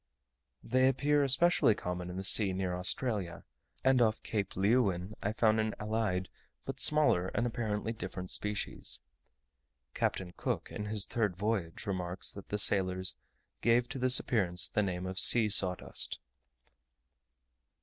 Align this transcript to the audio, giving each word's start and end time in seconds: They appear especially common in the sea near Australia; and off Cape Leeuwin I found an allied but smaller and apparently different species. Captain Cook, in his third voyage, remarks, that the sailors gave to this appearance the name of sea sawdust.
They 0.63 0.87
appear 0.87 1.21
especially 1.23 1.75
common 1.75 2.09
in 2.09 2.17
the 2.17 2.23
sea 2.23 2.53
near 2.53 2.75
Australia; 2.75 3.43
and 3.83 4.01
off 4.01 4.23
Cape 4.23 4.55
Leeuwin 4.55 5.13
I 5.21 5.31
found 5.31 5.59
an 5.59 5.75
allied 5.79 6.27
but 6.65 6.79
smaller 6.79 7.27
and 7.35 7.45
apparently 7.45 7.93
different 7.93 8.31
species. 8.31 9.01
Captain 9.93 10.33
Cook, 10.35 10.71
in 10.71 10.85
his 10.85 11.05
third 11.05 11.35
voyage, 11.37 11.85
remarks, 11.85 12.31
that 12.31 12.49
the 12.49 12.57
sailors 12.57 13.15
gave 13.61 13.87
to 13.89 13.99
this 13.99 14.19
appearance 14.19 14.67
the 14.67 14.81
name 14.81 15.05
of 15.05 15.19
sea 15.19 15.49
sawdust. 15.49 16.17